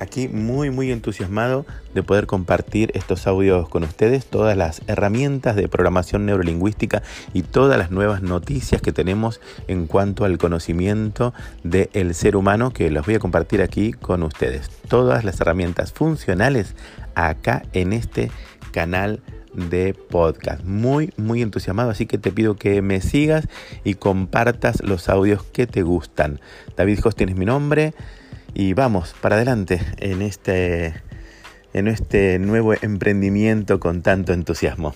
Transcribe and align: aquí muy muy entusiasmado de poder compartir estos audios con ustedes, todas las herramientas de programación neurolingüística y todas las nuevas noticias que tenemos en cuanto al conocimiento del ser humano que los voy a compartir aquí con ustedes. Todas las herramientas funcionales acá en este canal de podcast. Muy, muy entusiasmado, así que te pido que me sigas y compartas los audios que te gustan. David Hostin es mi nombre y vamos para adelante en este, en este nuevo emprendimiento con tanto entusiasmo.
aquí 0.00 0.28
muy 0.28 0.70
muy 0.70 0.90
entusiasmado 0.90 1.66
de 1.94 2.02
poder 2.02 2.26
compartir 2.26 2.90
estos 2.94 3.26
audios 3.26 3.68
con 3.68 3.84
ustedes, 3.84 4.26
todas 4.26 4.56
las 4.56 4.82
herramientas 4.86 5.56
de 5.56 5.68
programación 5.68 6.26
neurolingüística 6.26 7.02
y 7.32 7.42
todas 7.42 7.78
las 7.78 7.90
nuevas 7.90 8.22
noticias 8.22 8.82
que 8.82 8.92
tenemos 8.92 9.40
en 9.68 9.86
cuanto 9.86 10.24
al 10.24 10.38
conocimiento 10.38 11.34
del 11.62 12.14
ser 12.14 12.36
humano 12.36 12.72
que 12.72 12.90
los 12.90 13.06
voy 13.06 13.16
a 13.16 13.20
compartir 13.20 13.62
aquí 13.62 13.92
con 13.92 14.22
ustedes. 14.22 14.70
Todas 14.88 15.24
las 15.24 15.40
herramientas 15.40 15.92
funcionales 15.92 16.74
acá 17.14 17.62
en 17.72 17.92
este 17.92 18.30
canal 18.72 19.20
de 19.52 19.94
podcast. 19.94 20.64
Muy, 20.64 21.12
muy 21.16 21.42
entusiasmado, 21.42 21.90
así 21.90 22.06
que 22.06 22.18
te 22.18 22.30
pido 22.30 22.56
que 22.56 22.82
me 22.82 23.00
sigas 23.00 23.48
y 23.84 23.94
compartas 23.94 24.82
los 24.82 25.08
audios 25.08 25.42
que 25.42 25.66
te 25.66 25.82
gustan. 25.82 26.40
David 26.76 27.00
Hostin 27.04 27.30
es 27.30 27.36
mi 27.36 27.46
nombre 27.46 27.94
y 28.54 28.74
vamos 28.74 29.14
para 29.20 29.36
adelante 29.36 29.80
en 29.98 30.22
este, 30.22 30.94
en 31.72 31.88
este 31.88 32.38
nuevo 32.38 32.74
emprendimiento 32.74 33.80
con 33.80 34.02
tanto 34.02 34.32
entusiasmo. 34.32 34.94